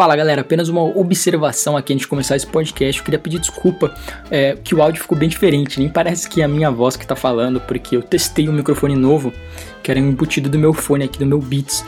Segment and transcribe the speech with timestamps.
[0.00, 2.98] Fala galera, apenas uma observação aqui antes de começar esse podcast.
[2.98, 3.94] Eu queria pedir desculpa
[4.30, 5.78] é, que o áudio ficou bem diferente.
[5.78, 8.96] Nem parece que é a minha voz que tá falando, porque eu testei um microfone
[8.96, 9.30] novo,
[9.82, 11.84] que era embutido do meu fone aqui, do meu Beats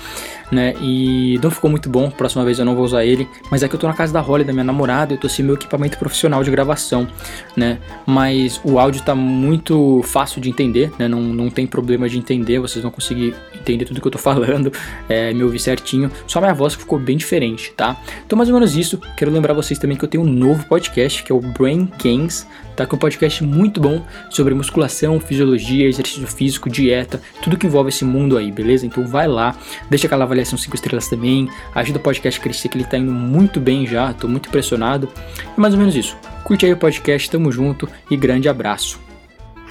[0.52, 0.74] né?
[0.80, 3.26] E não ficou muito bom, próxima vez eu não vou usar ele.
[3.50, 5.42] Mas é que eu tô na casa da Holly, da minha namorada, eu tô sem
[5.42, 7.08] meu equipamento profissional de gravação,
[7.56, 7.78] né?
[8.06, 11.08] Mas o áudio tá muito fácil de entender, né?
[11.08, 14.70] Não, não tem problema de entender, vocês vão conseguir entender tudo que eu tô falando,
[15.08, 16.10] é, me ouvir certinho.
[16.26, 17.96] Só minha voz ficou bem diferente, tá?
[18.26, 19.00] Então, mais ou menos isso.
[19.16, 22.46] Quero lembrar vocês também que eu tenho um novo podcast, que é o Brain Kings,
[22.76, 22.84] tá?
[22.84, 27.88] Que é um podcast muito bom sobre musculação, fisiologia, exercício físico, dieta, tudo que envolve
[27.88, 28.84] esse mundo aí, beleza?
[28.84, 29.56] Então vai lá,
[29.88, 31.48] deixa aquela avaliação avaliação 5 estrelas também.
[31.74, 35.08] Ajuda o podcast a crescer, que ele tá indo muito bem já, tô muito impressionado.
[35.56, 36.16] E mais ou menos isso.
[36.44, 39.00] Curte aí o podcast, tamo junto e grande abraço.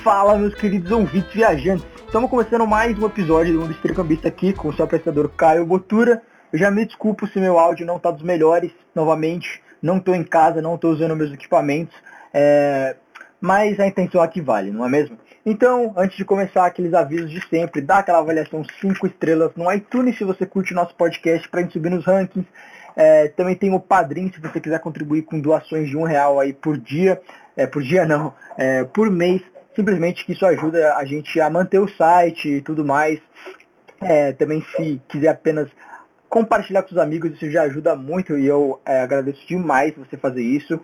[0.04, 1.86] Fala, meus queridos ouvintes viajantes.
[2.06, 6.22] Estamos começando mais um episódio do Mundo Estricambista aqui com o seu apresentador Caio Botura.
[6.52, 9.62] Eu já me desculpo se meu áudio não tá dos melhores, novamente.
[9.82, 11.96] Não tô em casa, não tô usando meus equipamentos.
[12.34, 12.96] É...
[13.42, 15.18] Mas a intenção aqui vale, não é mesmo?
[15.44, 20.16] Então, antes de começar, aqueles avisos de sempre, dá aquela avaliação 5 estrelas no iTunes
[20.16, 22.48] se você curte o nosso podcast para gente subir nos rankings.
[22.96, 26.54] É, também tem o Padrim, se você quiser contribuir com doações de um real aí
[26.54, 27.20] por dia,
[27.58, 29.42] é, por dia não, é, por mês,
[29.76, 33.20] simplesmente que isso ajuda a gente a manter o site e tudo mais.
[34.00, 35.70] É, também se quiser apenas
[36.30, 40.44] compartilhar com os amigos, isso já ajuda muito e eu é, agradeço demais você fazer
[40.44, 40.80] isso.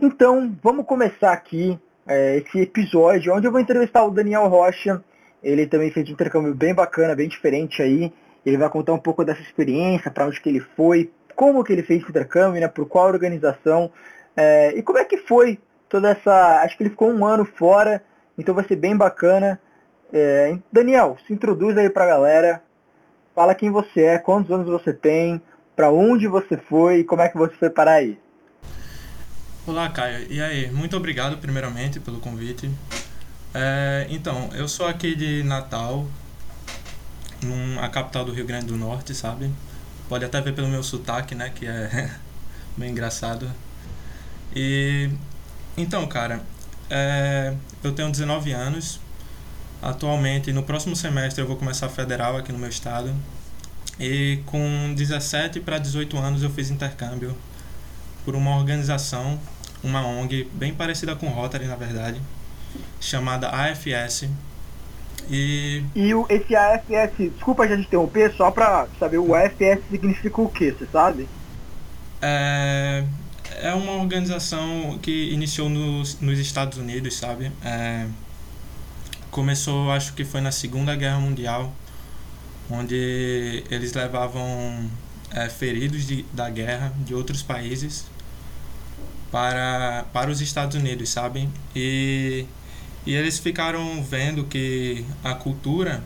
[0.00, 5.02] Então, vamos começar aqui é, esse episódio, onde eu vou entrevistar o Daniel Rocha.
[5.42, 8.12] Ele também fez um intercâmbio bem bacana, bem diferente aí.
[8.46, 11.82] Ele vai contar um pouco dessa experiência, para onde que ele foi, como que ele
[11.82, 13.90] fez esse intercâmbio, né, por qual organização,
[14.36, 16.62] é, e como é que foi toda essa...
[16.62, 18.00] Acho que ele ficou um ano fora,
[18.38, 19.60] então vai ser bem bacana.
[20.12, 22.62] É, Daniel, se introduz aí para a galera,
[23.34, 25.42] fala quem você é, quantos anos você tem,
[25.74, 28.16] para onde você foi e como é que você foi parar aí.
[29.68, 30.26] Olá, Caio.
[30.32, 30.70] E aí?
[30.70, 32.70] Muito obrigado, primeiramente, pelo convite.
[33.52, 36.08] É, então, eu sou aqui de Natal,
[37.42, 39.52] num, a capital do Rio Grande do Norte, sabe?
[40.08, 41.52] Pode até ver pelo meu sotaque, né?
[41.54, 42.10] Que é
[42.78, 43.52] bem engraçado.
[44.56, 45.10] E
[45.76, 46.40] então, cara,
[46.88, 47.52] é,
[47.84, 48.98] eu tenho 19 anos.
[49.82, 53.14] Atualmente, no próximo semestre, eu vou começar federal aqui no meu estado.
[54.00, 57.36] E com 17 para 18 anos, eu fiz intercâmbio
[58.24, 59.38] por uma organização
[59.82, 62.20] uma ONG bem parecida com Rotary, na verdade,
[63.00, 64.28] chamada AFS.
[65.30, 70.40] E, e o, esse AFS, desculpa a gente interromper, só para saber, o AFS significa
[70.40, 71.28] o que, você sabe?
[72.20, 73.04] É,
[73.60, 77.52] é uma organização que iniciou nos, nos Estados Unidos, sabe?
[77.62, 78.06] É,
[79.30, 81.72] começou, acho que foi na Segunda Guerra Mundial,
[82.70, 84.90] onde eles levavam
[85.30, 88.06] é, feridos de, da guerra de outros países
[89.30, 91.48] para, para os Estados Unidos, sabe?
[91.74, 92.46] E,
[93.06, 96.02] e eles ficaram vendo que a cultura,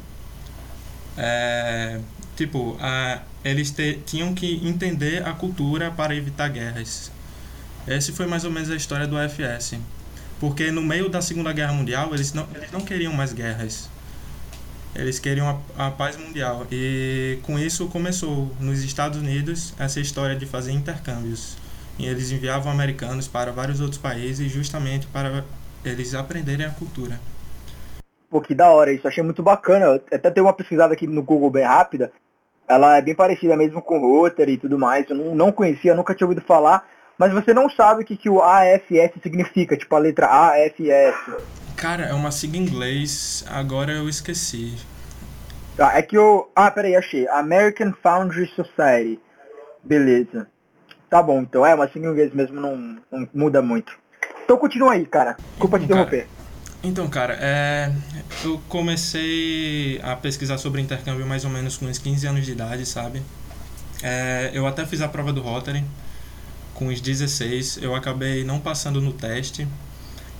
[1.16, 2.00] é,
[2.36, 7.10] tipo, a, eles te, tinham que entender a cultura para evitar guerras.
[7.86, 9.74] Essa foi mais ou menos a história do AFS.
[10.38, 13.88] Porque no meio da Segunda Guerra Mundial, eles não, eles não queriam mais guerras.
[14.94, 16.66] Eles queriam a, a paz mundial.
[16.70, 21.61] E com isso começou nos Estados Unidos essa história de fazer intercâmbios
[22.02, 25.44] e eles enviavam americanos para vários outros países justamente para
[25.84, 27.20] eles aprenderem a cultura.
[28.28, 29.86] Pô, que da hora isso, achei muito bacana.
[29.86, 32.10] Eu até tem uma pesquisada aqui no Google bem rápida.
[32.66, 35.08] Ela é bem parecida mesmo com Rotary e tudo mais.
[35.08, 36.88] Eu não, não conhecia, nunca tinha ouvido falar.
[37.16, 41.36] Mas você não sabe o que, que o AFS significa, tipo a letra AFS.
[41.76, 44.76] Cara, é uma sigla em inglês, agora eu esqueci.
[45.76, 46.48] Tá, é que o.
[46.56, 47.28] Ah, peraí, achei.
[47.28, 49.20] American Foundry Society.
[49.84, 50.48] Beleza.
[51.12, 53.92] Tá bom, então é, mas inglês mesmo não, não, muda muito.
[54.42, 55.36] Então continua aí, cara.
[55.50, 56.26] Desculpa te interromper.
[56.82, 57.92] Então, cara, é,
[58.42, 62.86] eu comecei a pesquisar sobre intercâmbio mais ou menos com uns 15 anos de idade,
[62.86, 63.20] sabe?
[64.02, 65.84] É, eu até fiz a prova do Rotary
[66.72, 67.82] com os 16.
[67.82, 69.68] Eu acabei não passando no teste,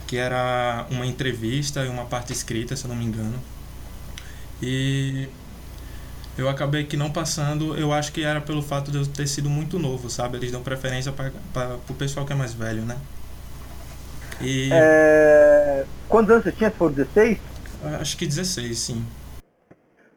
[0.06, 3.38] que era uma entrevista e uma parte escrita, se eu não me engano.
[4.62, 5.28] E
[6.36, 9.50] eu acabei que não passando, eu acho que era pelo fato de eu ter sido
[9.50, 10.38] muito novo, sabe?
[10.38, 12.96] Eles dão preferência para o pessoal que é mais velho, né?
[14.40, 14.70] E...
[14.72, 15.84] É...
[16.08, 16.70] Quantos anos você tinha?
[16.70, 17.38] Você falou 16?
[18.00, 19.04] Acho que 16, sim.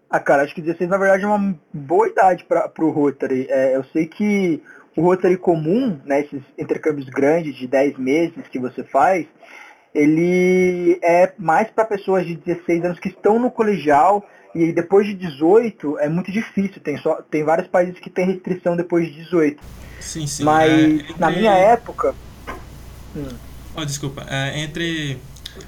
[0.09, 3.47] Ah, cara, acho que 16 na verdade é uma boa idade para o Rotary.
[3.49, 4.61] É, eu sei que
[4.95, 9.25] o Rotary comum, né, esses intercâmbios grandes de 10 meses que você faz,
[9.93, 14.25] ele é mais para pessoas de 16 anos que estão no colegial
[14.55, 16.81] e depois de 18 é muito difícil.
[16.81, 19.61] Tem, só, tem vários países que tem restrição depois de 18.
[19.99, 20.43] Sim, sim.
[20.45, 21.15] Mas é, entre...
[21.19, 22.15] na minha época.
[23.13, 23.27] Hum.
[23.75, 24.25] Oh, desculpa.
[24.29, 25.19] É, entre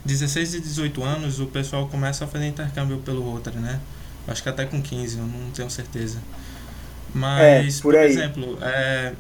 [0.05, 3.81] 16 e 18 anos o pessoal começa a fazer intercâmbio pelo Rotary, né?
[4.25, 6.19] Acho que até com 15, eu não tenho certeza.
[7.13, 9.13] Mas, é, por, por exemplo, é,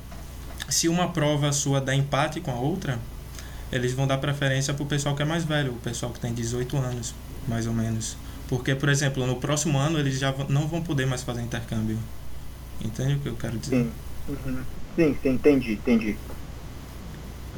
[0.69, 2.99] se uma prova sua dá empate com a outra,
[3.71, 6.33] eles vão dar preferência para o pessoal que é mais velho, o pessoal que tem
[6.33, 7.13] 18 anos,
[7.47, 8.17] mais ou menos.
[8.47, 11.97] Porque, por exemplo, no próximo ano eles já não vão poder mais fazer intercâmbio.
[12.83, 13.83] Entende o que eu quero dizer?
[13.83, 13.91] Sim,
[14.29, 14.63] uhum.
[14.95, 16.17] sim, sim, entendi, entendi.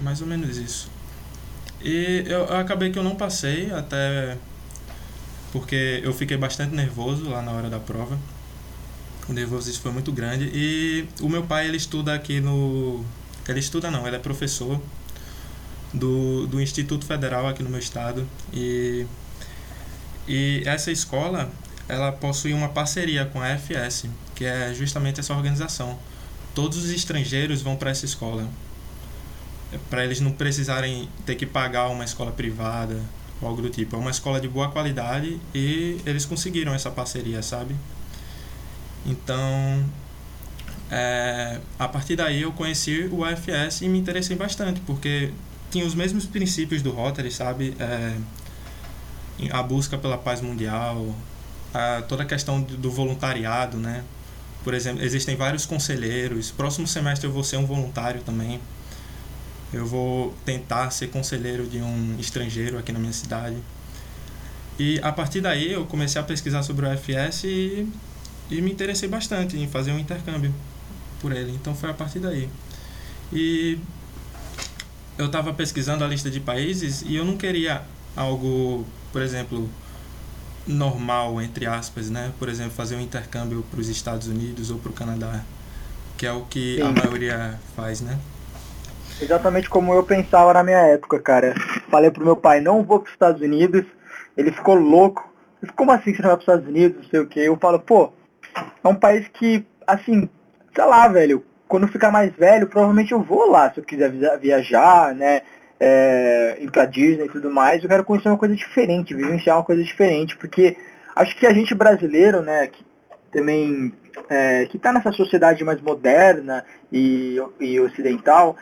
[0.02, 0.90] Mais ou menos isso.
[1.82, 4.38] E eu, eu acabei que eu não passei até
[5.52, 8.18] porque eu fiquei bastante nervoso lá na hora da prova.
[9.28, 13.04] O nervosismo foi muito grande e o meu pai ele estuda aqui no
[13.48, 14.80] ele estuda não, ele é professor
[15.94, 19.06] do, do Instituto Federal aqui no meu estado e
[20.30, 21.50] e essa escola
[21.88, 24.06] ela possui uma parceria com a FS,
[24.36, 25.98] que é justamente essa organização.
[26.54, 28.48] Todos os estrangeiros vão para essa escola,
[29.90, 33.02] para eles não precisarem ter que pagar uma escola privada
[33.42, 33.96] ou algo do tipo.
[33.96, 37.76] É uma escola de boa qualidade e eles conseguiram essa parceria, sabe?
[39.04, 39.84] Então,
[40.92, 45.32] é, a partir daí eu conheci o AFS e me interessei bastante, porque
[45.72, 47.76] tinha os mesmos princípios do Rotary, sabe?
[47.80, 48.16] É,
[49.52, 51.16] a busca pela paz mundial,
[51.74, 54.04] a, toda a questão do voluntariado, né?
[54.64, 56.52] Por exemplo, existem vários conselheiros.
[56.52, 58.60] Próximo semestre eu vou ser um voluntário também.
[59.72, 63.58] Eu vou tentar ser conselheiro de um estrangeiro aqui na minha cidade.
[64.78, 67.88] E a partir daí eu comecei a pesquisar sobre o FS e,
[68.50, 70.54] e me interessei bastante em fazer um intercâmbio
[71.22, 71.52] por ele.
[71.52, 72.50] Então foi a partir daí.
[73.32, 73.78] E
[75.18, 77.84] eu estava pesquisando a lista de países e eu não queria
[78.16, 79.70] algo, por exemplo,
[80.68, 82.32] normal, entre aspas, né?
[82.38, 85.42] Por exemplo, fazer um intercâmbio para os Estados Unidos ou para o Canadá,
[86.18, 86.84] que é o que Sim.
[86.84, 88.18] a maioria faz, né?
[89.22, 91.54] Exatamente como eu pensava na minha época, cara.
[91.90, 93.84] Falei pro meu pai, não vou para os Estados Unidos.
[94.38, 95.28] Ele ficou louco.
[95.76, 97.04] Como assim você não vai para os Estados Unidos?
[97.04, 97.40] Não sei o que.
[97.40, 98.14] Eu falo, pô,
[98.82, 100.30] é um país que, assim,
[100.74, 105.14] sei lá, velho, quando ficar mais velho, provavelmente eu vou lá se eu quiser viajar,
[105.14, 105.42] né?
[105.80, 109.64] É, ir pra Disney e tudo mais, eu quero conhecer uma coisa diferente, vivenciar uma
[109.64, 110.76] coisa diferente, porque
[111.16, 112.86] acho que a gente brasileiro, né, que
[113.32, 113.94] também
[114.30, 118.58] é, que está nessa sociedade mais moderna e, e ocidental,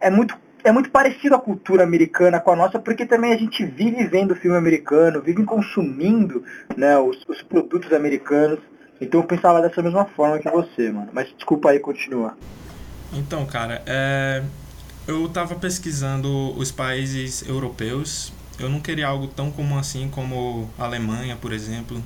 [0.00, 3.64] é muito, é muito parecido a cultura americana com a nossa, porque também a gente
[3.64, 6.44] vive vendo filme americano, vive consumindo
[6.76, 8.60] né, os, os produtos americanos.
[9.00, 11.10] Então eu pensava dessa mesma forma que você, mano.
[11.12, 12.36] Mas desculpa aí, continua.
[13.12, 14.42] Então, cara, é...
[15.06, 18.32] eu tava pesquisando os países europeus.
[18.58, 22.02] Eu não queria algo tão comum assim como Alemanha, por exemplo,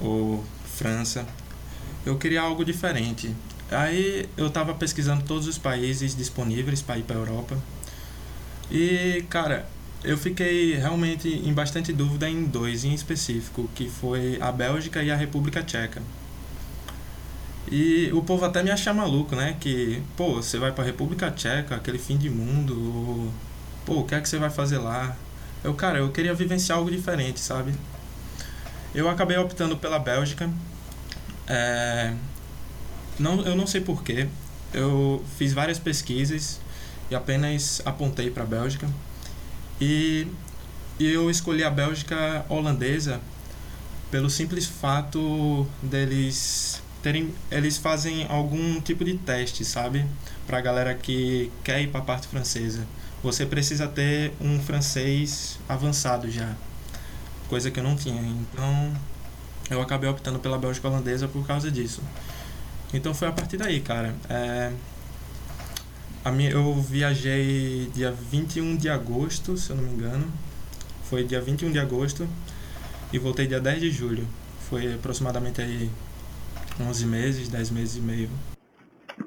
[0.00, 0.44] ou
[0.76, 1.26] França.
[2.04, 3.34] Eu queria algo diferente.
[3.70, 7.56] Aí eu tava pesquisando todos os países disponíveis para ir para Europa.
[8.70, 9.68] E, cara,
[10.04, 15.10] eu fiquei realmente em bastante dúvida em dois em específico, que foi a Bélgica e
[15.10, 16.02] a República Tcheca.
[17.70, 19.56] E o povo até me acha maluco, né?
[19.60, 23.32] Que, pô, você vai pra República Tcheca, aquele fim de mundo, ou,
[23.84, 25.16] pô, o que é que você vai fazer lá?
[25.62, 27.74] Eu, cara, eu queria vivenciar algo diferente, sabe?
[28.94, 30.48] Eu acabei optando pela Bélgica.
[31.46, 32.14] É,
[33.18, 34.28] não, eu não sei porquê.
[34.72, 36.60] Eu fiz várias pesquisas
[37.10, 38.88] e apenas apontei para a Bélgica.
[39.80, 40.26] E,
[40.98, 43.20] e eu escolhi a Bélgica holandesa
[44.10, 50.04] pelo simples fato deles terem eles fazem algum tipo de teste, sabe?
[50.46, 52.86] Para a galera que quer ir para a parte francesa.
[53.22, 56.54] Você precisa ter um francês avançado já.
[57.48, 58.20] Coisa que eu não tinha.
[58.20, 58.92] Então,
[59.70, 62.02] eu acabei optando pela Bélgica holandesa por causa disso.
[62.92, 64.14] Então foi a partir daí, cara.
[64.28, 64.72] É,
[66.24, 70.26] a minha, eu viajei dia 21 de agosto, se eu não me engano.
[71.04, 72.28] Foi dia 21 de agosto
[73.12, 74.26] e voltei dia 10 de julho.
[74.68, 75.90] Foi aproximadamente aí
[76.80, 78.28] 11 meses, 10 meses e meio.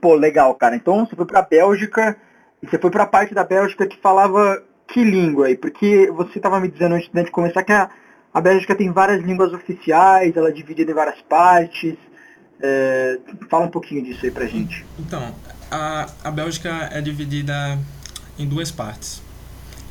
[0.02, 0.76] Pô, legal, cara.
[0.76, 2.18] Então você foi pra Bélgica
[2.62, 5.58] e você foi pra parte da Bélgica que falava que língua aí?
[5.58, 7.90] Porque você estava me dizendo antes de começar que a,
[8.34, 11.96] a Bélgica tem várias línguas oficiais, ela é dividida em várias partes.
[12.62, 13.18] É,
[13.50, 14.86] fala um pouquinho disso aí pra gente.
[15.00, 15.34] Então,
[15.72, 17.78] a, a Bélgica é dividida
[18.38, 19.22] em duas partes.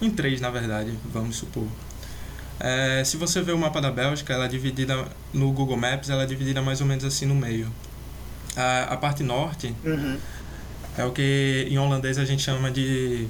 [0.00, 1.66] Em três, na verdade, vamos supor.
[2.60, 6.22] É, se você vê o mapa da Bélgica, ela é dividida no Google Maps, ela
[6.24, 7.72] é dividida mais ou menos assim no meio.
[8.56, 10.18] A, a parte norte uhum.
[10.98, 13.26] é o que em holandês a gente chama de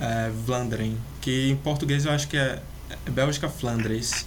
[0.00, 2.60] é, Vlaanderen, que em português eu acho que é
[3.10, 4.26] Bélgica Flandres.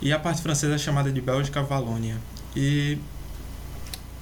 [0.00, 2.16] E a parte francesa é chamada de Bélgica Valônia.
[2.56, 2.98] E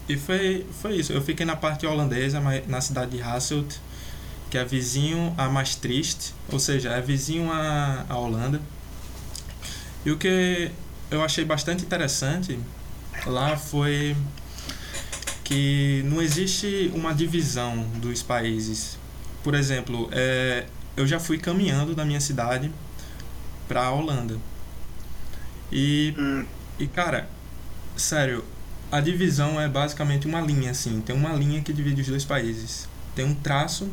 [0.09, 1.13] e foi, foi isso.
[1.13, 3.77] Eu fiquei na parte holandesa, na cidade de Hasselt,
[4.51, 8.61] que é vizinho a Maastricht, ou seja, é vizinho a, a Holanda.
[10.05, 10.71] E o que
[11.11, 12.59] eu achei bastante interessante
[13.27, 14.17] lá foi
[15.45, 18.99] que não existe uma divisão dos países.
[19.45, 20.67] Por exemplo, é,
[20.97, 22.71] eu já fui caminhando da minha cidade
[23.69, 24.39] para a Holanda.
[25.71, 26.45] E, hum.
[26.79, 27.29] e cara,
[27.97, 28.45] sério,
[28.91, 31.01] a divisão é basicamente uma linha, assim.
[31.01, 32.89] Tem uma linha que divide os dois países.
[33.15, 33.91] Tem um traço.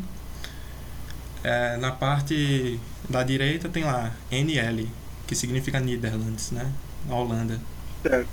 [1.42, 4.90] É, na parte da direita tem lá NL,
[5.30, 6.72] que significa Netherlands, né?
[7.08, 7.60] Na Holanda.
[8.02, 8.28] Certo.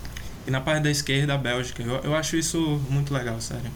[0.47, 1.83] E na parte da esquerda, a Bélgica.
[1.83, 3.71] Eu, eu acho isso muito legal, sério.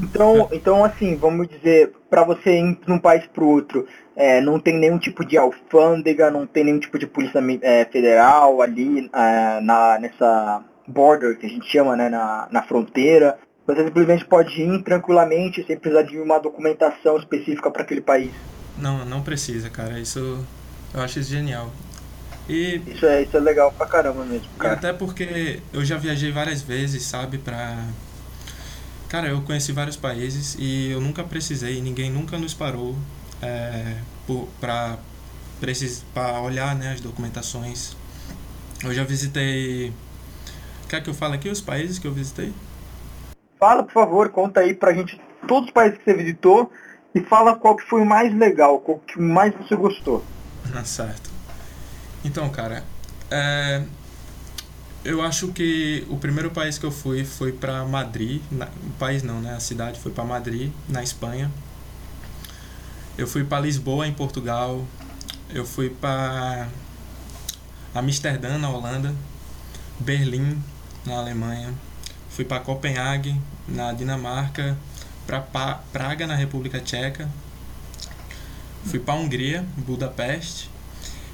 [0.00, 4.40] Então, então assim, vamos dizer, para você ir de um país para o outro, é,
[4.40, 9.10] não tem nenhum tipo de alfândega, não tem nenhum tipo de polícia é, federal ali
[9.12, 13.38] é, na, nessa, border, que a gente chama, né, na, na fronteira.
[13.66, 18.32] Você simplesmente pode ir tranquilamente sem precisar de uma documentação específica para aquele país.
[18.78, 19.98] Não, não precisa, cara.
[19.98, 20.42] Isso
[20.94, 21.70] eu acho isso genial.
[22.50, 24.74] E isso é, isso é legal pra caramba mesmo, cara.
[24.74, 27.84] até porque eu já viajei várias vezes, sabe, pra.
[29.08, 32.96] Cara, eu conheci vários países e eu nunca precisei, ninguém nunca nos parou
[33.42, 34.98] é, por, pra,
[35.60, 37.96] precis, pra olhar né, as documentações.
[38.84, 39.92] Eu já visitei
[40.90, 42.52] Quer que eu fale aqui os países que eu visitei?
[43.60, 46.68] Fala, por favor, conta aí pra gente todos os países que você visitou
[47.14, 50.24] e fala qual que foi o mais legal, qual que mais você gostou.
[50.74, 51.29] Ah, certo.
[52.24, 52.84] Então, cara,
[53.30, 53.82] é,
[55.04, 59.22] eu acho que o primeiro país que eu fui foi para Madrid, na, o país
[59.22, 59.54] não, né?
[59.54, 61.50] A cidade foi para Madrid, na Espanha.
[63.16, 64.86] Eu fui para Lisboa, em Portugal.
[65.48, 66.68] Eu fui para
[67.94, 69.14] Amsterdã, na Holanda.
[70.00, 70.62] Berlim,
[71.04, 71.74] na Alemanha,
[72.30, 74.76] fui para Copenhague, na Dinamarca,
[75.26, 75.40] para
[75.92, 77.28] Praga, na República Tcheca,
[78.86, 80.70] fui para Hungria, Budapeste,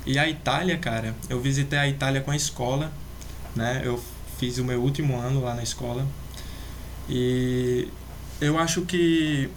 [0.06, 2.92] e a Itália, cara, eu visitei a Itália com a escola,
[3.54, 3.82] né?
[3.84, 4.02] Eu
[4.38, 6.06] fiz o meu último ano lá na escola.
[7.08, 7.88] E
[8.40, 9.50] eu acho que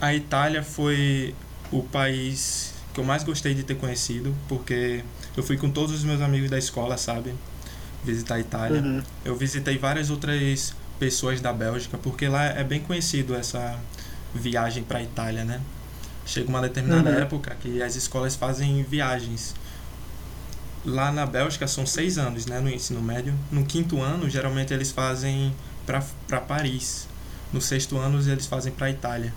[0.00, 1.34] a Itália foi
[1.70, 5.04] o país que eu mais gostei de ter conhecido, porque
[5.36, 7.34] eu fui com todos os meus amigos da escola, sabe?
[8.04, 8.80] visitar a Itália.
[8.80, 9.02] Uhum.
[9.24, 13.78] Eu visitei várias outras pessoas da Bélgica, porque lá é bem conhecido essa
[14.34, 15.60] viagem para a Itália, né?
[16.26, 17.18] Chega uma determinada uhum.
[17.18, 19.54] época que as escolas fazem viagens.
[20.84, 23.34] Lá na Bélgica são seis anos, né, no ensino médio.
[23.52, 25.54] No quinto ano, geralmente eles fazem
[25.86, 27.06] para Paris.
[27.52, 29.34] No sexto ano, eles fazem para Itália.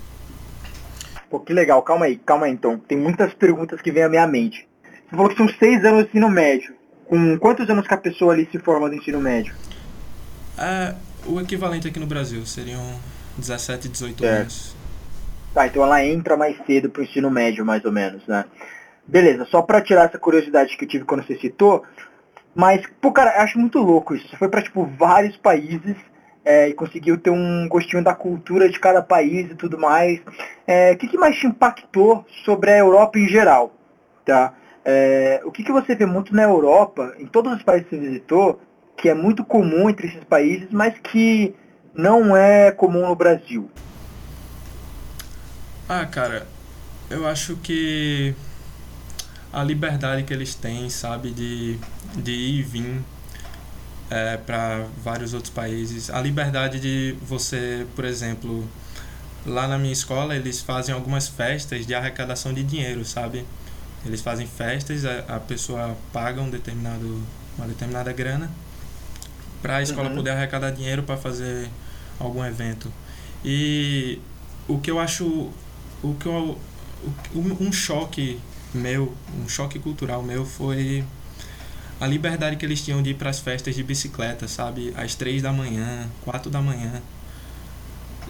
[1.29, 1.81] Pô, que legal.
[1.81, 2.77] Calma aí, calma aí então.
[2.77, 4.67] Tem muitas perguntas que vêm à minha mente.
[4.83, 6.75] Você falou que são seis anos de ensino médio.
[7.07, 9.53] Com quantos anos que a pessoa ali se forma no ensino médio?
[10.57, 10.93] É,
[11.25, 12.81] o equivalente aqui no Brasil seriam
[13.37, 14.27] 17, 18 é.
[14.27, 14.75] anos.
[15.53, 18.45] Tá, então ela entra mais cedo pro ensino médio, mais ou menos, né?
[19.05, 21.83] Beleza, só pra tirar essa curiosidade que eu tive quando você citou,
[22.55, 24.27] mas, pô, cara, eu acho muito louco isso.
[24.29, 25.95] Você foi pra, tipo, vários países
[26.45, 30.21] é, e conseguiu ter um gostinho da cultura de cada país e tudo mais.
[30.67, 33.73] É, o que, que mais te impactou sobre a Europa em geral,
[34.25, 34.53] tá?
[34.85, 38.01] É, o que, que você vê muito na Europa, em todos os países que você
[38.01, 38.59] visitou,
[38.97, 41.55] que é muito comum entre esses países, mas que
[41.93, 43.69] não é comum no Brasil?
[45.87, 46.47] Ah, cara,
[47.09, 48.35] eu acho que
[49.53, 51.77] a liberdade que eles têm, sabe, de,
[52.15, 53.01] de ir e vir
[54.09, 56.09] é, para vários outros países.
[56.09, 58.67] A liberdade de você, por exemplo,
[59.45, 63.45] lá na minha escola, eles fazem algumas festas de arrecadação de dinheiro, sabe?
[64.03, 67.21] Eles fazem festas, a, a pessoa paga um determinado,
[67.55, 68.49] uma determinada grana
[69.61, 70.15] para a escola uhum.
[70.15, 71.69] poder arrecadar dinheiro para fazer
[72.19, 72.91] algum evento.
[73.45, 74.19] E
[74.67, 75.25] o que eu acho,
[76.03, 76.57] o que eu,
[77.35, 78.39] um choque
[78.73, 79.13] meu,
[79.43, 81.03] um choque cultural meu foi
[81.99, 84.93] a liberdade que eles tinham de ir para as festas de bicicleta, sabe?
[84.97, 87.01] Às três da manhã, quatro da manhã.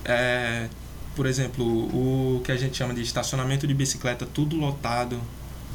[0.05, 0.67] É,
[1.15, 5.19] por exemplo, o que a gente chama de estacionamento de bicicleta, tudo lotado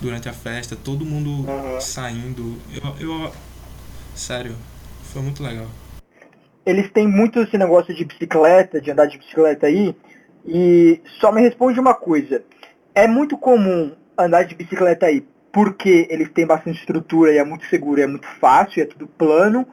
[0.01, 1.81] durante a festa, todo mundo uhum.
[1.81, 2.59] saindo.
[2.73, 3.33] Eu, eu.
[4.15, 4.55] Sério,
[5.13, 5.67] foi muito legal.
[6.65, 9.97] Eles têm muito esse negócio de bicicleta, de andar de bicicleta aí.
[10.47, 12.45] E só me responde uma coisa.
[12.95, 17.65] É muito comum andar de bicicleta aí porque eles têm bastante estrutura e é muito
[17.67, 19.67] seguro, é muito fácil, é tudo plano,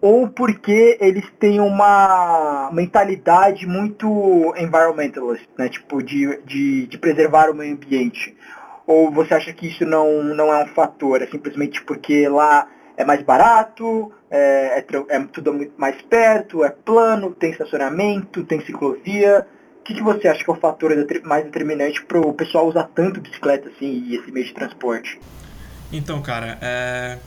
[0.00, 5.68] ou porque eles têm uma mentalidade muito environmentalist, né?
[5.68, 8.36] Tipo, de, de, de preservar o meio ambiente
[8.84, 11.22] Ou você acha que isso não, não é um fator?
[11.22, 17.32] É simplesmente porque lá é mais barato, é, é, é tudo mais perto, é plano,
[17.32, 19.46] tem estacionamento, tem ciclovia.
[19.82, 20.92] O que, que você acha que é o fator
[21.24, 25.18] mais determinante para o pessoal usar tanto bicicleta assim e esse meio de transporte?
[25.92, 27.18] Então, cara, é...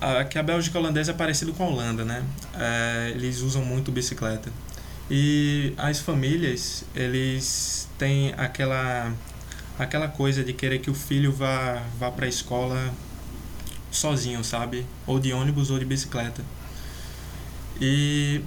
[0.00, 2.24] Aqui a Bélgica holandesa é parecido com a Holanda, né?
[2.58, 4.50] É, eles usam muito bicicleta.
[5.10, 9.12] E as famílias, eles têm aquela
[9.78, 12.94] aquela coisa de querer que o filho vá vá para a escola
[13.90, 14.86] sozinho, sabe?
[15.06, 16.42] Ou de ônibus ou de bicicleta.
[17.78, 18.42] E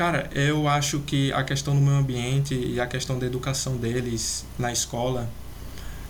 [0.00, 4.46] cara, eu acho que a questão do meio ambiente e a questão da educação deles
[4.58, 5.28] na escola,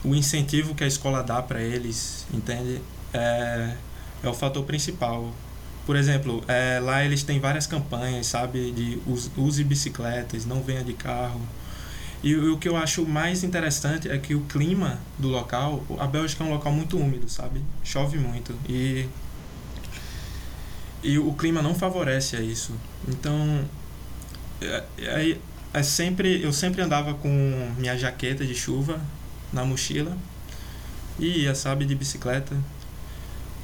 [0.05, 2.81] o incentivo que a escola dá para eles, entende?
[3.13, 3.75] É,
[4.23, 5.35] é o fator principal.
[5.85, 8.71] Por exemplo, é, lá eles têm várias campanhas, sabe?
[8.71, 9.01] De
[9.37, 11.41] use bicicletas, não venha de carro.
[12.23, 16.45] E o que eu acho mais interessante é que o clima do local, a Bélgica
[16.45, 17.61] é um local muito úmido, sabe?
[17.83, 19.09] Chove muito e
[21.03, 22.75] e o clima não favorece a isso.
[23.09, 23.65] Então,
[24.61, 25.37] é, é,
[25.73, 27.29] é sempre eu sempre andava com
[27.79, 29.01] minha jaqueta de chuva
[29.53, 30.17] na mochila
[31.19, 32.57] e ia, sabe, de bicicleta.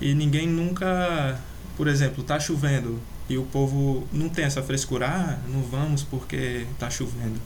[0.00, 1.40] E ninguém nunca,
[1.76, 6.66] por exemplo, tá chovendo e o povo não tem essa frescura, ah, não vamos porque
[6.78, 7.40] tá chovendo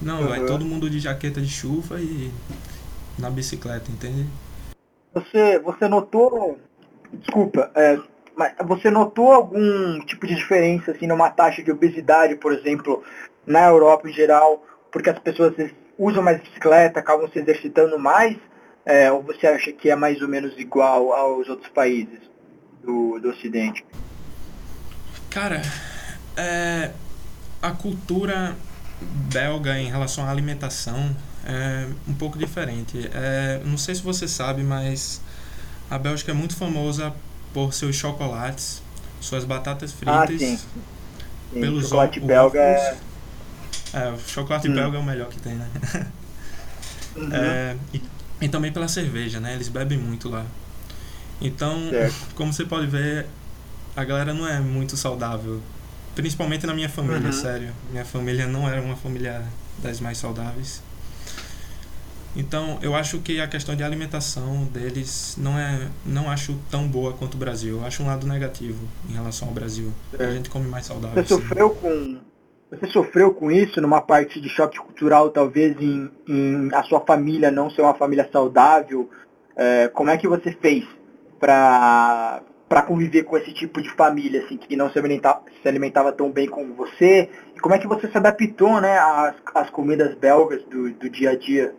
[0.00, 0.28] não, uhum.
[0.28, 2.30] vai todo mundo de jaqueta de chuva e
[3.18, 4.26] na bicicleta, entende?
[5.12, 6.58] Você, você notou,
[7.12, 7.98] desculpa, é,
[8.38, 13.02] mas você notou algum tipo de diferença assim numa taxa de obesidade, por exemplo,
[13.44, 15.54] na Europa em geral, porque as pessoas
[15.98, 18.36] usam mais bicicleta, acabam se exercitando mais,
[18.86, 22.20] é, ou você acha que é mais ou menos igual aos outros países
[22.80, 23.84] do, do Ocidente?
[25.28, 25.60] Cara,
[26.36, 26.92] é,
[27.60, 28.56] a cultura
[29.32, 31.14] belga em relação à alimentação
[31.44, 33.10] é um pouco diferente.
[33.12, 35.20] É, não sei se você sabe, mas
[35.90, 37.12] a Bélgica é muito famosa
[37.52, 38.82] por seus chocolates,
[39.20, 40.56] suas batatas ah, fritas, ah, sim.
[40.56, 42.96] Sim, pelos chocolate belga é...
[43.94, 44.10] é...
[44.10, 44.74] o chocolate hum.
[44.74, 45.68] belga é o melhor que tem, né?
[47.16, 47.34] Uhum.
[47.34, 48.02] É, e,
[48.42, 49.54] e, também pela cerveja, né?
[49.54, 50.44] Eles bebem muito lá.
[51.40, 52.34] Então, certo.
[52.36, 53.26] como você pode ver,
[53.96, 55.60] a galera não é muito saudável
[56.18, 57.32] Principalmente na minha família, uhum.
[57.32, 57.72] sério.
[57.92, 59.40] Minha família não era uma família
[59.78, 60.82] das mais saudáveis.
[62.38, 67.12] Então, eu acho que a questão de alimentação deles não é não acho tão boa
[67.12, 67.78] quanto o Brasil.
[67.78, 68.78] Eu acho um lado negativo
[69.10, 69.92] em relação ao Brasil.
[70.16, 70.24] É.
[70.24, 71.20] A gente come mais saudável.
[71.20, 72.20] Você sofreu com
[72.70, 77.50] você sofreu com isso numa parte de choque cultural, talvez em, em a sua família
[77.50, 79.10] não ser uma família saudável?
[79.56, 80.86] É, como é que você fez
[81.40, 86.12] para para conviver com esse tipo de família, assim, que não se alimentava, se alimentava
[86.12, 87.30] tão bem como você?
[87.56, 91.30] E como é que você se adaptou, né, às, às comidas belgas do, do dia
[91.30, 91.74] a dia?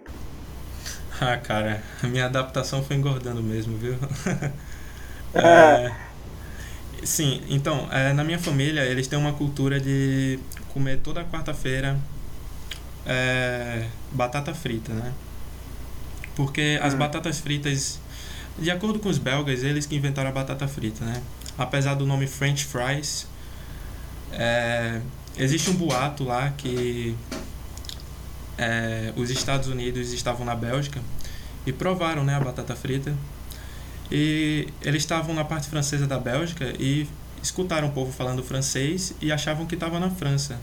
[1.22, 3.96] Ah, cara, a minha adaptação foi engordando mesmo, viu?
[5.36, 5.92] é,
[7.04, 10.40] sim, então, é, na minha família, eles têm uma cultura de
[10.72, 12.00] comer toda quarta-feira
[13.06, 15.14] é, batata frita, né?
[16.36, 16.98] Porque as hum.
[16.98, 18.00] batatas fritas
[18.58, 21.22] de acordo com os belgas, eles que inventaram a batata frita, né?
[21.58, 23.28] Apesar do nome French fries,
[24.32, 25.02] é,
[25.38, 27.16] existe um boato lá que
[28.60, 31.00] é, os Estados Unidos estavam na Bélgica
[31.66, 33.14] e provaram né, a batata frita.
[34.12, 37.08] E eles estavam na parte francesa da Bélgica e
[37.42, 40.60] escutaram o povo falando francês e achavam que estava na França.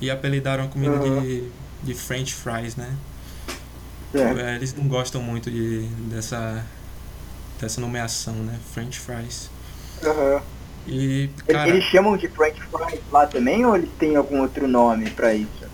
[0.00, 1.22] E apelidaram a comida uhum.
[1.22, 1.44] de,
[1.82, 2.94] de French fries, né?
[4.14, 4.54] É.
[4.54, 6.64] Eles não gostam muito de, dessa
[7.60, 8.58] dessa nomeação, né?
[8.72, 9.50] French fries.
[10.02, 10.40] Uhum.
[10.86, 11.68] E, cara...
[11.68, 15.69] Eles chamam de French fries lá também ou eles têm algum outro nome pra isso?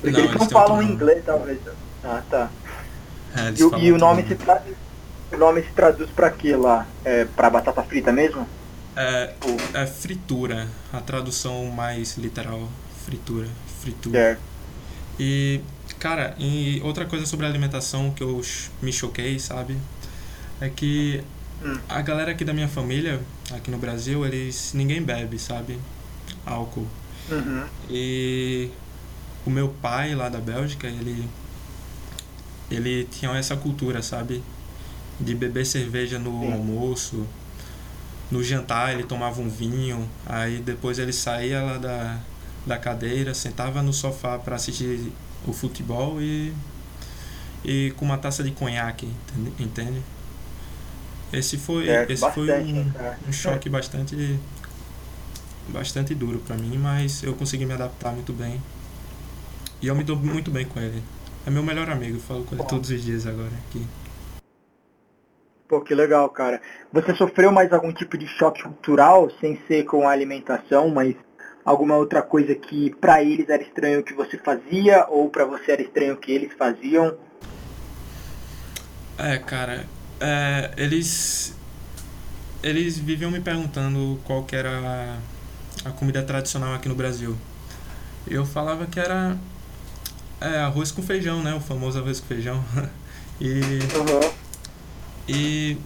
[0.00, 1.58] Porque não, eles não falam inglês, talvez.
[2.04, 2.50] Ah, tá.
[3.36, 4.76] É, e, e o nome se traduz,
[5.32, 6.86] o nome se traduz pra quê lá?
[7.04, 8.46] É pra batata frita mesmo?
[8.96, 9.34] É,
[9.74, 12.68] é fritura, a tradução mais literal,
[13.04, 13.46] fritura,
[13.80, 14.18] fritura.
[14.18, 14.40] Certo.
[15.20, 15.60] E,
[15.98, 18.40] cara, e outra coisa sobre a alimentação que eu
[18.80, 19.76] me choquei, sabe?
[20.60, 21.22] é que
[21.64, 21.78] hum.
[21.88, 23.20] a galera aqui da minha família,
[23.54, 25.78] aqui no Brasil, eles ninguém bebe, sabe?
[26.44, 26.86] Álcool.
[27.30, 27.64] Uhum.
[27.90, 28.70] E
[29.48, 31.26] o meu pai lá da Bélgica, ele
[32.70, 34.42] ele tinha essa cultura, sabe?
[35.18, 36.52] De beber cerveja no Sim.
[36.52, 37.26] almoço.
[38.30, 42.18] No jantar ele tomava um vinho, aí depois ele saía lá da,
[42.66, 45.10] da cadeira, sentava no sofá para assistir
[45.46, 46.52] o futebol e
[47.64, 49.08] e com uma taça de conhaque,
[49.58, 50.00] entende?
[51.32, 54.38] Esse foi, é, esse foi um, né, um choque bastante
[55.68, 58.60] bastante duro para mim, mas eu consegui me adaptar muito bem.
[59.80, 61.02] E eu me dou muito bem com ele.
[61.46, 63.86] é meu melhor amigo, falo com ele todos os dias agora aqui.
[65.68, 66.60] Pô, que legal, cara.
[66.92, 71.14] Você sofreu mais algum tipo de choque cultural, sem ser com a alimentação, mas
[71.64, 75.82] alguma outra coisa que para eles era estranho que você fazia ou para você era
[75.82, 77.14] estranho que eles faziam?
[79.18, 79.84] É, cara,
[80.20, 81.54] é, eles
[82.62, 87.36] eles viviam me perguntando qual que era a, a comida tradicional aqui no Brasil.
[88.26, 89.36] Eu falava que era
[90.40, 91.54] é, arroz com feijão, né?
[91.54, 92.64] O famoso arroz com feijão.
[93.40, 94.30] e uhum.
[95.28, 95.76] e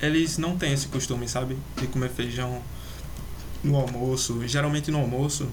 [0.00, 2.60] eles não têm esse costume, sabe, de comer feijão
[3.62, 4.46] no almoço.
[4.46, 5.48] Geralmente no almoço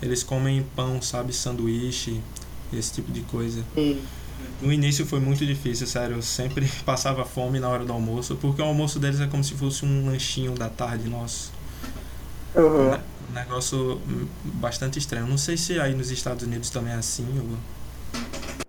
[0.00, 2.20] eles comem pão, sabe, sanduíche,
[2.72, 3.64] esse tipo de coisa.
[3.74, 4.00] Sim.
[4.62, 6.16] No início foi muito difícil, sério.
[6.16, 9.54] Eu sempre passava fome na hora do almoço, porque o almoço deles é como se
[9.54, 11.52] fosse um lanchinho da tarde nosso.
[12.54, 12.94] Uhum.
[13.30, 14.00] Um negócio
[14.44, 15.26] bastante estranho.
[15.26, 17.26] Não sei se aí nos Estados Unidos também é assim.
[17.38, 17.77] Ou...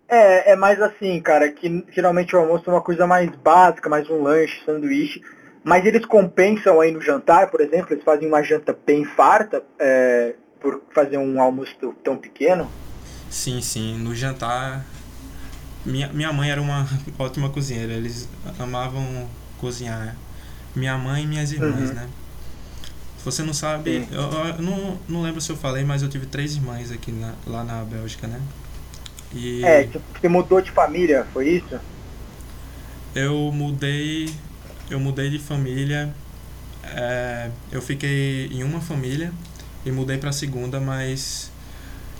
[0.09, 4.09] É, é mais assim, cara, que geralmente o almoço é uma coisa mais básica, mais
[4.09, 5.21] um lanche, sanduíche.
[5.63, 10.33] Mas eles compensam aí no jantar, por exemplo, eles fazem uma janta bem farta é,
[10.59, 12.69] por fazer um almoço tão pequeno.
[13.29, 13.99] Sim, sim.
[13.99, 14.83] No jantar.
[15.85, 16.87] Minha, minha mãe era uma
[17.19, 20.15] ótima cozinheira, eles amavam cozinhar.
[20.75, 21.95] Minha mãe e minhas irmãs, uhum.
[21.95, 22.09] né?
[23.17, 26.25] Se você não sabe, eu, eu, não, não lembro se eu falei, mas eu tive
[26.25, 28.39] três irmãs aqui na, lá na Bélgica, né?
[29.33, 29.63] E...
[29.63, 31.79] É, você mudou de família, foi isso?
[33.15, 34.29] Eu mudei
[34.89, 36.13] eu mudei de família.
[36.83, 39.31] É, eu fiquei em uma família
[39.85, 41.51] e mudei para a segunda, mas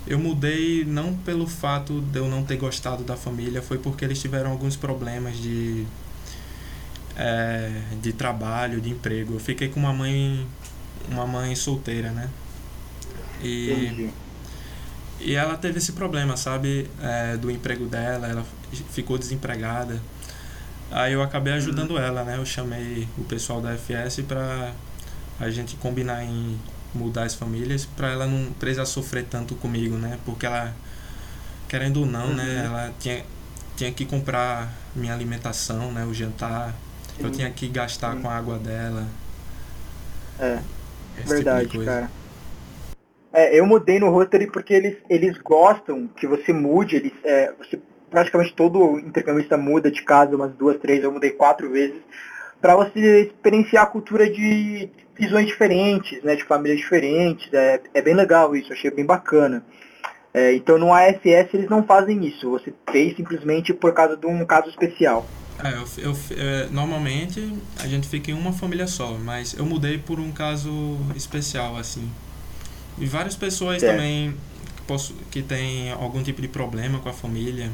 [0.06, 4.20] eu mudei não pelo fato de eu não ter gostado da família, foi porque eles
[4.20, 5.84] tiveram alguns problemas de
[7.16, 7.70] é,
[8.00, 9.34] de trabalho, de emprego.
[9.34, 10.46] Eu fiquei com uma mãe
[11.10, 12.28] uma mãe solteira, né?
[13.42, 14.10] E Entendi.
[15.20, 18.26] E ela teve esse problema, sabe, é, do emprego dela.
[18.26, 18.44] Ela
[18.90, 20.00] ficou desempregada.
[20.90, 22.36] Aí eu acabei ajudando ela, né?
[22.36, 24.72] Eu chamei o pessoal da FS para
[25.38, 26.58] a gente combinar em
[26.92, 30.18] mudar as famílias para ela não precisar sofrer tanto comigo, né?
[30.24, 30.74] Porque ela
[31.68, 32.48] querendo ou não, né, uhum.
[32.48, 33.24] né, ela tinha
[33.76, 36.74] tinha que comprar minha alimentação, né, o jantar.
[37.18, 39.06] Eu tinha que gastar com a água dela.
[40.38, 40.58] É.
[41.16, 42.10] Tipo verdade, tipo cara.
[43.32, 47.80] É, eu mudei no Rotary porque eles, eles gostam que você mude, eles, é, você
[48.10, 52.00] praticamente todo intercambista muda de casa umas duas, três, eu mudei quatro vezes,
[52.60, 57.52] para você experienciar a cultura de visões diferentes, né, de famílias diferentes.
[57.52, 59.64] É, é bem legal isso, achei bem bacana.
[60.32, 64.44] É, então no AFS eles não fazem isso, você fez simplesmente por causa de um
[64.44, 65.26] caso especial.
[65.62, 69.98] É, eu, eu, é, normalmente a gente fica em uma família só, mas eu mudei
[69.98, 70.70] por um caso
[71.14, 72.08] especial, assim.
[73.00, 73.90] E várias pessoas é.
[73.90, 74.34] também
[74.76, 77.70] que, posso, que têm algum tipo de problema com a família,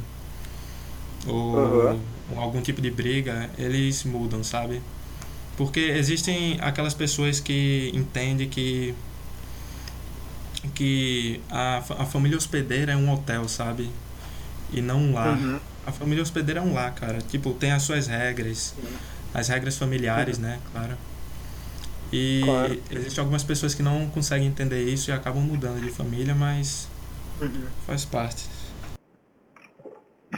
[1.27, 2.01] ou, uhum.
[2.33, 4.81] ou algum tipo de briga, eles mudam, sabe?
[5.57, 8.95] Porque existem aquelas pessoas que entendem que
[10.75, 13.89] que a, a família hospedeira é um hotel, sabe?
[14.73, 15.39] E não um lar.
[15.39, 15.61] Uhum.
[15.87, 17.19] A família hospedeira é um lar, cara.
[17.21, 18.75] Tipo, tem as suas regras.
[18.77, 18.97] Uhum.
[19.33, 20.45] As regras familiares, uhum.
[20.45, 20.59] né?
[20.73, 20.97] Claro.
[22.13, 22.83] E claro.
[22.91, 26.89] existem algumas pessoas que não conseguem entender isso e acabam mudando de família, mas
[27.41, 27.67] uhum.
[27.87, 28.49] faz parte.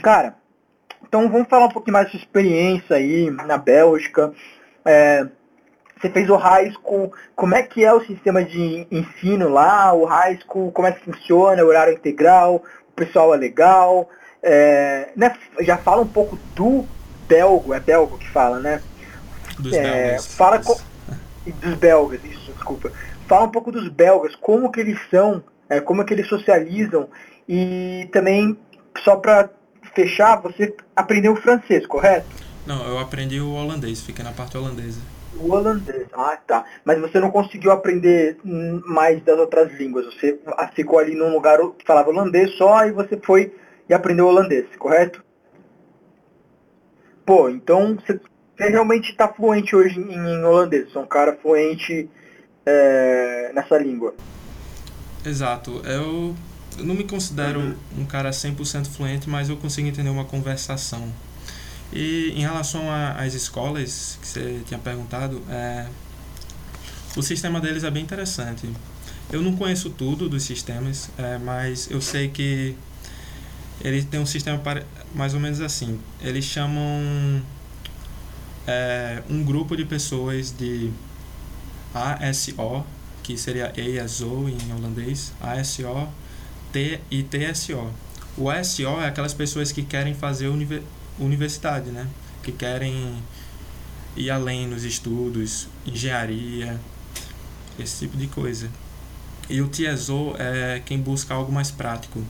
[0.01, 0.35] Cara,
[1.07, 4.33] então vamos falar um pouquinho mais sua experiência aí na Bélgica.
[4.85, 5.27] É,
[5.99, 10.05] você fez o high school, como é que é o sistema de ensino lá, o
[10.05, 14.09] high school, como é que funciona, o horário integral, o pessoal é legal,
[14.41, 16.85] é, né, já fala um pouco do
[17.27, 18.81] belgo, é belgo que fala, né?
[19.59, 20.35] Dos é, belgas.
[20.35, 20.75] Fala com,
[21.53, 22.91] dos belgas, isso, desculpa.
[23.27, 27.07] Fala um pouco dos belgas, como que eles são, é, como é que eles socializam
[27.47, 28.57] e também
[29.03, 29.49] só para
[29.93, 32.27] fechar, você aprendeu francês, correto?
[32.65, 35.01] Não, eu aprendi o holandês, fiquei na parte holandesa.
[35.39, 36.65] O holandês, ah tá.
[36.83, 40.05] Mas você não conseguiu aprender mais das outras línguas.
[40.13, 40.39] Você
[40.73, 43.55] ficou ali num lugar que falava holandês só e você foi
[43.87, 45.23] e aprendeu holandês, correto?
[47.25, 48.19] Pô, então você,
[48.59, 50.93] você realmente está fluente hoje em, holandês.
[50.93, 52.09] É um cara fluente
[52.65, 54.13] é, nessa língua.
[55.25, 55.81] Exato.
[55.85, 56.35] Eu
[56.77, 57.75] eu não me considero uhum.
[57.99, 61.11] um cara 100% fluente, mas eu consigo entender uma conversação.
[61.91, 62.83] E em relação
[63.17, 65.87] às escolas que você tinha perguntado, é,
[67.17, 68.69] o sistema deles é bem interessante.
[69.31, 72.75] Eu não conheço tudo dos sistemas, é, mas eu sei que
[73.81, 74.61] ele tem um sistema
[75.13, 75.99] mais ou menos assim.
[76.21, 77.41] Eles chamam
[78.69, 80.91] é, um grupo de pessoas de
[81.91, 82.85] ASO,
[83.23, 86.07] que seria EASO em holandês, ASO
[86.71, 87.89] T e TSO.
[88.37, 90.51] O ASO é aquelas pessoas que querem fazer
[91.17, 92.07] universidade, né?
[92.43, 93.23] Que querem
[94.15, 96.79] ir além nos estudos, engenharia,
[97.79, 98.69] esse tipo de coisa.
[99.49, 102.23] E o TSO é quem busca algo mais prático.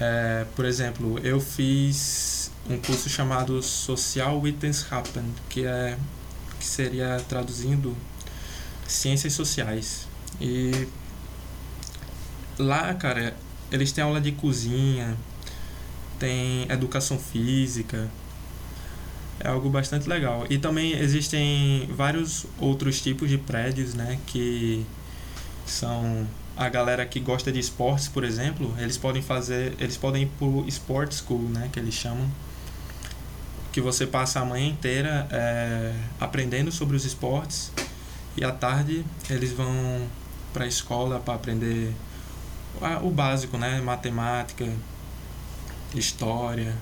[0.00, 5.96] É, por exemplo, eu fiz um curso chamado Social Wissenschapen, que é
[6.58, 7.96] que seria traduzindo
[8.86, 10.06] ciências sociais.
[10.40, 10.86] E
[12.58, 13.34] lá, cara,
[13.72, 15.16] eles têm aula de cozinha,
[16.18, 18.08] tem educação física.
[19.40, 20.46] É algo bastante legal.
[20.50, 24.84] E também existem vários outros tipos de prédios, né, que
[25.66, 30.30] são a galera que gosta de esportes, por exemplo, eles podem fazer, eles podem ir
[30.38, 32.28] pro sport school, né, que eles chamam,
[33.72, 37.72] que você passa a manhã inteira é, aprendendo sobre os esportes
[38.36, 40.08] e à tarde eles vão
[40.52, 41.92] para a escola para aprender
[43.02, 43.80] o básico, né?
[43.80, 44.66] Matemática,
[45.94, 46.74] história,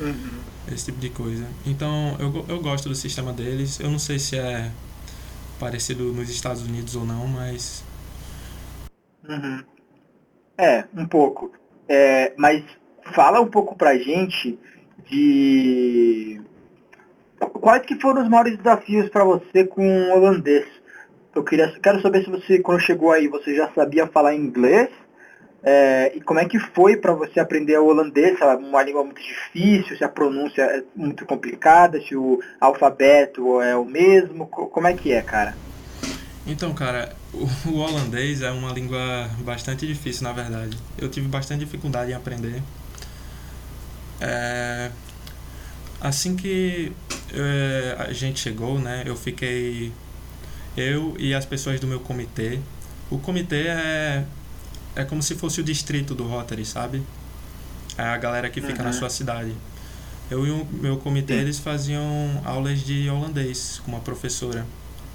[0.00, 0.40] uhum.
[0.70, 1.46] esse tipo de coisa.
[1.64, 3.80] Então eu, eu gosto do sistema deles.
[3.80, 4.70] Eu não sei se é
[5.58, 7.84] parecido nos Estados Unidos ou não, mas.
[9.28, 9.64] Uhum.
[10.58, 11.52] É, um pouco.
[11.88, 12.64] É, mas
[13.14, 14.58] fala um pouco pra gente
[15.04, 16.40] de
[17.38, 20.66] quais que foram os maiores desafios para você com o holandês?
[21.34, 24.88] Eu queria, quero saber se você, quando chegou aí, você já sabia falar inglês
[25.68, 28.40] é, e como é que foi para você aprender o holandês?
[28.40, 33.76] É uma língua muito difícil, se a pronúncia é muito complicada, se o alfabeto é
[33.76, 35.56] o mesmo, como é que é, cara?
[36.46, 37.12] Então, cara,
[37.66, 40.78] o holandês é uma língua bastante difícil, na verdade.
[40.96, 42.62] Eu tive bastante dificuldade em aprender.
[44.20, 44.90] É,
[46.00, 46.92] assim que
[47.32, 49.92] é, a gente chegou, né, eu fiquei
[50.76, 52.60] eu e as pessoas do meu comitê.
[53.10, 54.24] O comitê é
[54.96, 57.02] é como se fosse o distrito do Rotary, sabe?
[57.98, 58.86] É a galera que fica uhum.
[58.86, 59.52] na sua cidade.
[60.30, 61.40] Eu e o meu comitê, Sim.
[61.40, 64.66] eles faziam aulas de holandês com uma professora.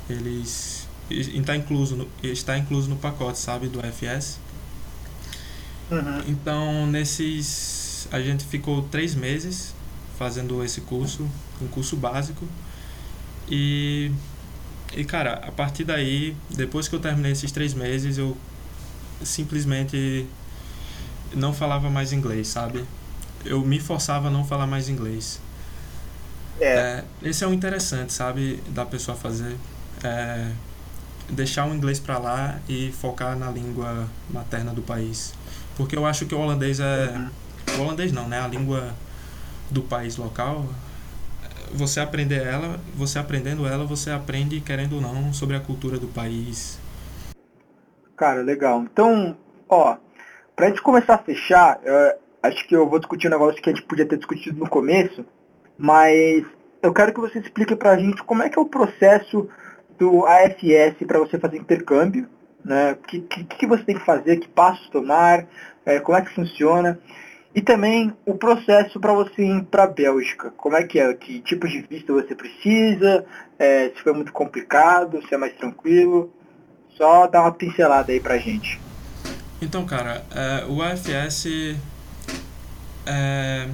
[0.08, 4.40] Eles está incluso no, está incluso no pacote, sabe, do FS.
[5.90, 6.22] Uhum.
[6.28, 9.74] Então, nesses a gente ficou três meses
[10.18, 11.28] fazendo esse curso,
[11.62, 12.48] um curso básico.
[13.50, 14.12] E
[14.94, 18.36] e cara, a partir daí, depois que eu terminei esses três meses, eu
[19.24, 20.28] simplesmente
[21.34, 22.84] não falava mais inglês, sabe?
[23.46, 25.40] Eu me forçava a não falar mais inglês.
[26.60, 26.68] É.
[26.68, 28.62] é esse é o interessante, sabe?
[28.70, 29.56] Da pessoa fazer.
[30.04, 30.52] É,
[31.30, 35.34] deixar o inglês para lá e focar na língua materna do país.
[35.78, 37.14] Porque eu acho que o holandês é.
[37.16, 37.30] Uhum.
[37.78, 38.40] O holandês não, né?
[38.40, 38.94] A língua
[39.70, 40.66] do país local.
[41.74, 46.08] Você aprender ela, você aprendendo ela, você aprende, querendo ou não, sobre a cultura do
[46.08, 46.78] país,
[48.22, 48.84] Cara, legal.
[48.84, 49.36] Então,
[49.68, 49.98] ó,
[50.56, 51.80] pra gente começar a fechar,
[52.44, 55.26] acho que eu vou discutir um negócio que a gente podia ter discutido no começo,
[55.76, 56.46] mas
[56.84, 59.50] eu quero que você explique pra gente como é que é o processo
[59.98, 62.28] do AFS para você fazer intercâmbio,
[62.64, 62.92] né?
[62.92, 65.48] O que, que, que, você tem que fazer, que passos tomar,
[65.84, 67.00] é, como é que funciona.
[67.54, 70.52] E também o processo para você ir para a Bélgica.
[70.56, 71.14] Como é que é?
[71.14, 73.26] Que tipo de visto você precisa?
[73.60, 76.32] É, se foi muito complicado, se é mais tranquilo.
[76.98, 78.80] Só dá uma pincelada aí pra gente.
[79.62, 81.46] Então, cara, é, o AFS
[83.06, 83.68] é,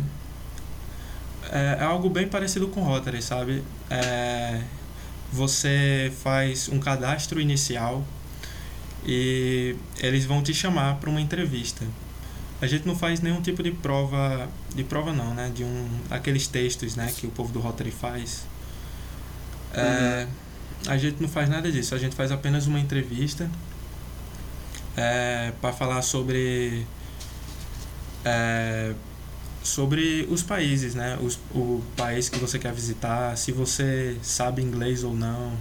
[1.52, 3.64] é, é, algo bem parecido com o Rotary, sabe?
[3.90, 4.62] É,
[5.32, 8.04] você faz um cadastro inicial
[9.06, 11.86] e eles vão te chamar para uma entrevista.
[12.62, 15.52] A gente não faz nenhum tipo de prova, de prova não, né?
[15.54, 18.46] De um, aqueles textos, né, que o povo do Rotary faz.
[19.74, 20.48] É, uhum
[20.86, 23.50] a gente não faz nada disso, a gente faz apenas uma entrevista
[24.96, 26.86] é, para falar sobre
[28.24, 28.94] é,
[29.64, 31.18] sobre os países, né?
[31.22, 35.54] Os, o país que você quer visitar, se você sabe inglês ou não.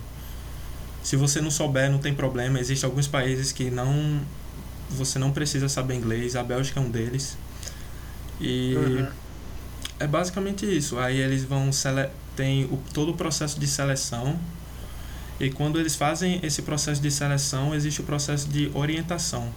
[1.02, 2.58] Se você não souber, não tem problema.
[2.58, 4.20] Existem alguns países que não
[4.90, 6.36] você não precisa saber inglês.
[6.36, 7.36] A Bélgica é um deles.
[8.40, 9.08] E uhum.
[10.00, 10.98] é basicamente isso.
[10.98, 14.38] Aí eles vão sele tem o, todo o processo de seleção
[15.38, 19.52] e quando eles fazem esse processo de seleção, existe o processo de orientação,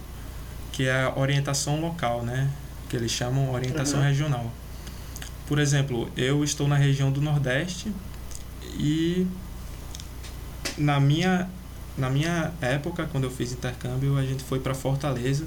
[0.72, 2.50] que é a orientação local, né?
[2.88, 4.06] Que eles chamam orientação uhum.
[4.06, 4.52] regional.
[5.46, 7.92] Por exemplo, eu estou na região do Nordeste
[8.78, 9.26] e
[10.76, 11.48] na minha
[11.96, 15.46] na minha época, quando eu fiz intercâmbio, a gente foi para Fortaleza.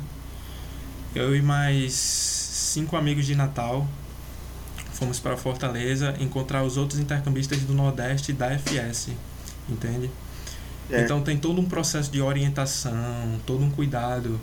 [1.16, 3.88] Eu e mais cinco amigos de Natal
[4.94, 9.10] fomos para Fortaleza encontrar os outros intercambistas do Nordeste da FS,
[9.70, 10.10] entende?
[10.90, 11.02] É.
[11.02, 12.94] Então tem todo um processo de orientação,
[13.46, 14.40] todo um cuidado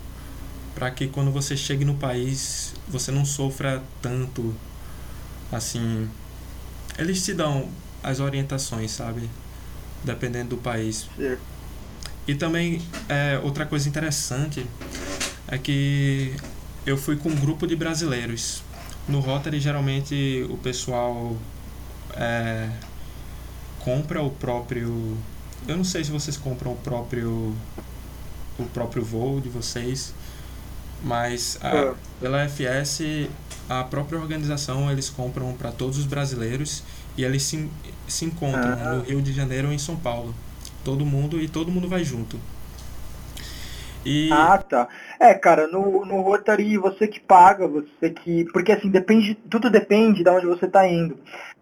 [0.74, 4.54] para que quando você chegue no país você não sofra tanto
[5.50, 6.08] assim
[6.96, 7.68] eles te dão
[8.02, 9.28] as orientações sabe
[10.04, 11.40] dependendo do país Certo.
[12.26, 14.64] E também é, outra coisa interessante
[15.48, 16.34] é que
[16.86, 18.62] eu fui com um grupo de brasileiros
[19.08, 21.36] no Rotary geralmente o pessoal
[22.14, 22.68] é,
[23.80, 25.16] compra o próprio
[25.66, 27.54] eu não sei se vocês compram o próprio
[28.58, 30.14] o próprio voo de vocês
[31.02, 31.94] mas a, É.
[32.20, 33.00] pela FS
[33.68, 36.82] a própria organização eles compram para todos os brasileiros
[37.16, 37.68] e eles se,
[38.06, 38.94] se encontram Ah.
[38.96, 40.34] no Rio de Janeiro ou em São Paulo
[40.84, 42.38] todo mundo e todo mundo vai junto
[44.04, 44.88] e Ah, tá.
[45.18, 48.44] É, cara, no, no Rotary você que paga, você que.
[48.52, 49.34] Porque assim, depende.
[49.34, 51.18] Tudo depende de onde você tá indo.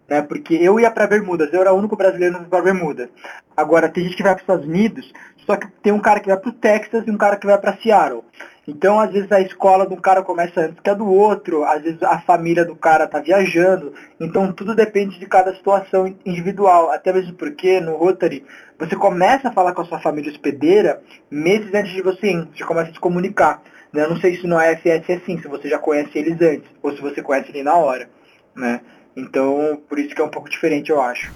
[0.09, 0.21] Né?
[0.21, 3.09] Porque eu ia pra Bermudas, eu era o único brasileiro pra Bermudas.
[3.55, 5.13] Agora, tem gente que vai para os Estados Unidos,
[5.45, 7.77] só que tem um cara que vai pro Texas e um cara que vai pra
[7.77, 8.23] Seattle.
[8.67, 11.81] Então, às vezes, a escola de um cara começa antes que a do outro, às
[11.81, 13.93] vezes a família do cara tá viajando.
[14.19, 16.91] Então, tudo depende de cada situação individual.
[16.91, 18.45] Até mesmo porque no Rotary,
[18.77, 22.47] você começa a falar com a sua família hospedeira meses antes de você ir.
[22.55, 23.63] Você começa a se comunicar.
[23.91, 24.03] né?
[24.03, 26.95] Eu não sei se no AFS é assim, se você já conhece eles antes, ou
[26.95, 28.07] se você conhece ele na hora.
[28.55, 28.81] Né?
[29.19, 31.31] Então, por isso que é um pouco diferente, eu acho.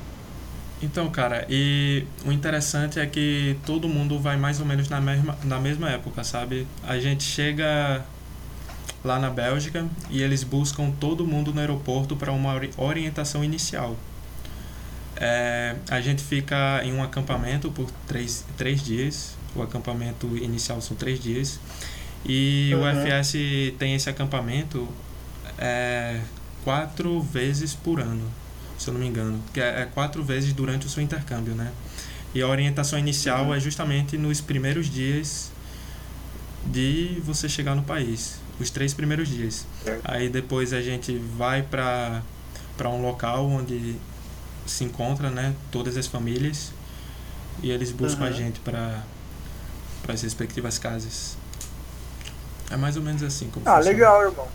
[0.81, 5.37] Então, cara, e o interessante é que todo mundo vai mais ou menos na mesma,
[5.43, 6.67] na mesma época, sabe?
[6.83, 8.03] A gente chega
[9.03, 13.95] lá na Bélgica e eles buscam todo mundo no aeroporto para uma ori- orientação inicial.
[15.15, 19.37] É, a gente fica em um acampamento por três, três dias.
[19.55, 21.59] O acampamento inicial são três dias.
[22.25, 22.87] E o Uhum.
[23.05, 24.87] FS tem esse acampamento
[25.57, 26.19] é,
[26.63, 28.29] quatro vezes por ano
[28.77, 31.71] se eu não me engano, que é, é quatro vezes durante o seu intercâmbio, né?
[32.33, 33.53] E a orientação inicial Uhum.
[33.53, 35.51] é justamente nos primeiros dias
[36.65, 39.65] de você chegar no país, os três primeiros dias.
[40.03, 42.21] Aí depois a gente vai para
[42.75, 43.95] para um local onde
[44.65, 46.71] se encontra, né, todas as famílias
[47.61, 48.33] e eles buscam a Uhum.
[48.33, 49.03] gente para
[50.01, 51.37] para as respectivas casas.
[52.71, 53.89] É mais ou menos assim como Ah, funciona.
[53.95, 54.47] legal, irmão.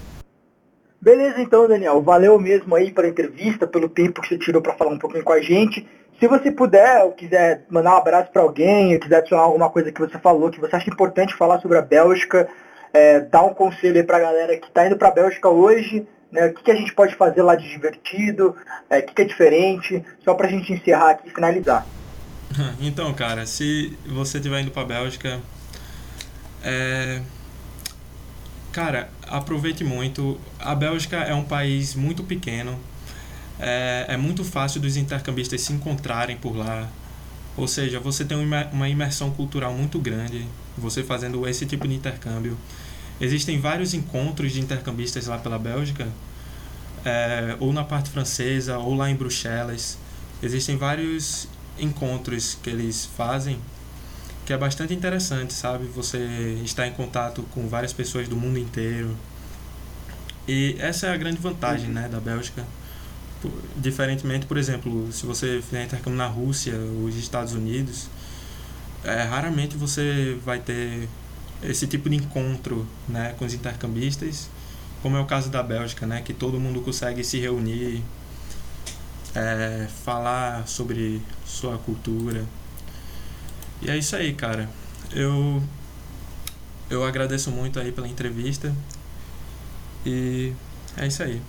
[1.08, 2.02] Beleza então, Daniel.
[2.02, 5.32] Valeu mesmo aí pela entrevista, pelo tempo que você tirou para falar um pouquinho com
[5.32, 5.88] a gente.
[6.20, 9.90] Se você puder, ou quiser mandar um abraço para alguém, ou quiser adicionar alguma coisa
[9.90, 12.46] que você falou, que você acha importante falar sobre a Bélgica,
[12.92, 16.48] é, dá um conselho aí pra galera que tá indo pra Bélgica hoje, né?
[16.48, 18.54] O que, que a gente pode fazer lá de divertido,
[18.90, 21.86] é, o que, que é diferente, só pra gente encerrar aqui e finalizar.
[22.82, 25.40] Então, cara, se você estiver indo pra Bélgica,
[26.62, 27.22] é...
[28.78, 30.38] cara, aproveite muito.
[30.60, 32.78] A Bélgica é um país muito pequeno.
[33.58, 36.88] É, é muito fácil dos intercambistas se encontrarem por lá.
[37.56, 41.88] Ou seja, você tem uma imer- uma imersão cultural muito grande, você fazendo esse tipo
[41.88, 42.56] de intercâmbio.
[43.20, 46.06] Existem vários encontros de intercambistas lá pela Bélgica,
[47.04, 49.98] é, ou na parte francesa, ou lá em Bruxelas.
[50.40, 51.48] Existem vários
[51.80, 53.58] encontros que eles fazem
[54.48, 55.84] que é bastante interessante, sabe?
[55.88, 56.18] Você
[56.64, 59.14] está em contato com várias pessoas do mundo inteiro.
[60.46, 62.64] E essa é a grande vantagem, né, da Bélgica.
[63.42, 68.08] Por- Diferentemente, por exemplo, se você fizer intercâmbio na Rússia ou nos Estados Unidos,
[69.04, 71.06] é, raramente você vai ter
[71.62, 74.48] esse tipo de encontro, né, com os intercambistas,
[75.02, 78.02] como é o caso da Bélgica, né, que todo mundo consegue se reunir,
[79.34, 82.44] é, falar sobre sua cultura.
[83.82, 84.68] E é isso aí, cara.
[85.14, 85.62] Eu
[86.90, 88.72] eu agradeço muito aí pela entrevista.
[90.06, 90.52] E
[90.96, 91.40] é isso aí.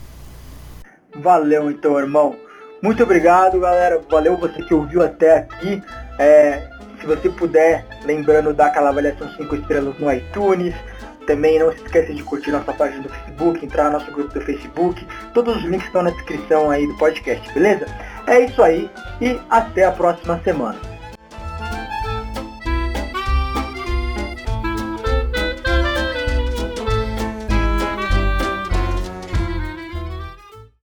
[1.15, 2.35] Valeu então, irmão.
[2.81, 4.01] Muito obrigado, galera.
[4.09, 5.81] Valeu você que ouviu até aqui.
[6.17, 10.75] É, se você puder, lembrando, dar aquela avaliação 5 estrelas no iTunes.
[11.25, 14.41] Também não se esqueça de curtir nossa página do Facebook, entrar no nosso grupo do
[14.41, 15.05] Facebook.
[15.33, 17.85] Todos os links estão na descrição aí do podcast, beleza?
[18.25, 18.89] É isso aí
[19.21, 20.98] e até a próxima semana.